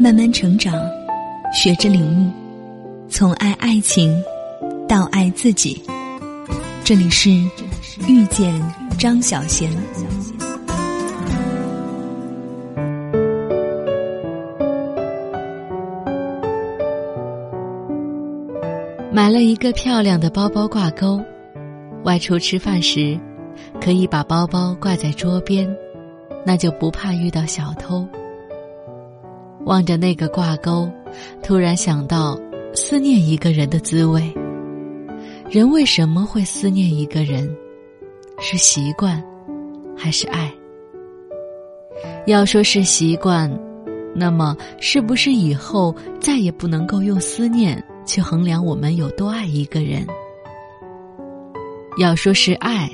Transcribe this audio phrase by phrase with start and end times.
[0.00, 0.72] 慢慢成长，
[1.52, 2.30] 学着领悟，
[3.08, 4.16] 从爱爱情
[4.88, 5.82] 到爱自己。
[6.84, 7.28] 这里是
[8.06, 8.54] 遇见
[8.96, 9.68] 张小贤。
[19.10, 21.20] 买了一个漂亮的包包挂钩，
[22.04, 23.18] 外出吃饭时，
[23.80, 25.68] 可以把包包挂在桌边，
[26.46, 28.06] 那就不怕遇到小偷。
[29.68, 30.90] 望着那个挂钩，
[31.42, 32.40] 突然想到
[32.74, 34.32] 思念一个人的滋味。
[35.50, 37.54] 人为什么会思念一个人？
[38.40, 39.22] 是习惯，
[39.94, 40.50] 还是爱？
[42.26, 43.52] 要说是习惯，
[44.14, 50.06] 那么是不是以后再也不能够用思念去衡量我们有多爱一个人？
[51.98, 52.90] 要说是爱，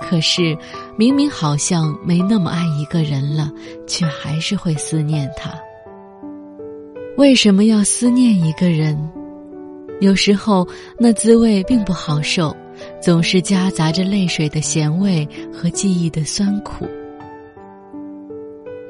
[0.00, 0.58] 可是
[0.96, 3.48] 明明好像没那么爱一个人了，
[3.86, 5.54] 却还是会思念他。
[7.16, 8.98] 为什么要思念一个人？
[10.00, 10.66] 有时候
[10.98, 12.54] 那滋味并不好受，
[13.00, 16.84] 总是夹杂着泪水的咸味和记忆的酸苦。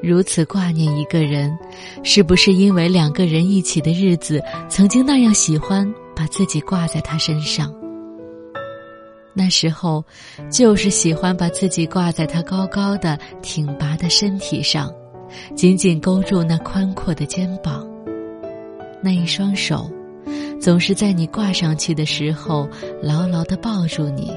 [0.01, 1.55] 如此挂念一个人，
[2.01, 7.71] 是不是因为两个人一起的日子曾经那样喜欢把自己挂在他身上？
[9.35, 10.03] 那时候，
[10.49, 14.91] 就是喜欢把自己挂在他高高的、挺拔的身体上，
[15.55, 17.84] 紧紧勾住那宽阔的肩膀。
[19.05, 19.87] 那一双手，
[20.59, 22.67] 总是在你挂上去的时候
[23.03, 24.31] 牢牢的抱住你；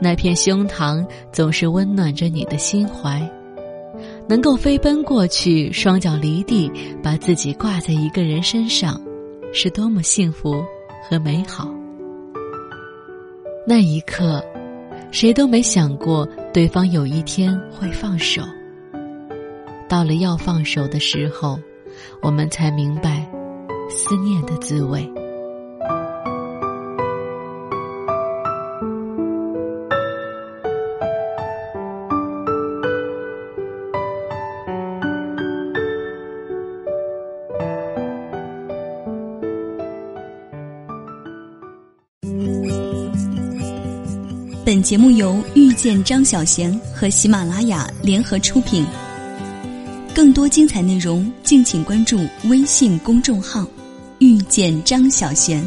[0.00, 3.20] 那片胸膛总是温暖着你的心怀。
[4.28, 6.70] 能够飞奔过去，双脚离地，
[7.02, 9.00] 把自己挂在一个人身上，
[9.52, 10.62] 是多么幸福
[11.10, 11.68] 和美好。
[13.66, 14.40] 那一刻，
[15.10, 18.40] 谁都没想过对方有一天会放手。
[19.88, 21.58] 到了要放手的时候，
[22.22, 23.27] 我们才明白。
[23.90, 25.10] 思念的滋味。
[44.68, 48.84] 本节目由遇见张小贤和喜马拉雅联合出品。
[50.14, 53.64] 更多精彩内容，敬请关注微信公众号
[54.18, 55.64] “遇见张小贤”。